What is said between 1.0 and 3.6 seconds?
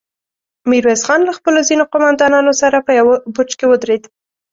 خان له خپلو ځينو قوماندانانو سره په يوه برج